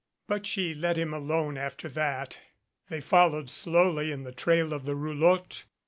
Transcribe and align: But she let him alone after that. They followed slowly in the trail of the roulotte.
But 0.27 0.47
she 0.47 0.73
let 0.73 0.97
him 0.97 1.13
alone 1.13 1.59
after 1.59 1.87
that. 1.89 2.39
They 2.89 3.01
followed 3.01 3.51
slowly 3.51 4.11
in 4.11 4.23
the 4.23 4.31
trail 4.31 4.73
of 4.73 4.85
the 4.85 4.95
roulotte. 4.95 5.65